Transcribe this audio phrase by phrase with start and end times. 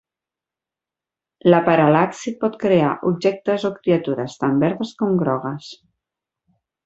[1.53, 5.69] La paral·laxi pot crear objectes o criatures tan verdes com grogues.